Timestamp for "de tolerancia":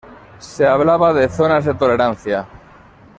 1.63-2.47